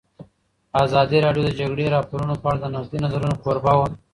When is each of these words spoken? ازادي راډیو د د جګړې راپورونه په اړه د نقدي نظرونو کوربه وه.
ازادي 0.83 1.17
راډیو 1.25 1.43
د 1.45 1.49
د 1.53 1.55
جګړې 1.59 1.85
راپورونه 1.95 2.33
په 2.41 2.45
اړه 2.49 2.59
د 2.61 2.65
نقدي 2.75 2.97
نظرونو 3.05 3.35
کوربه 3.43 3.73
وه. 3.79 3.87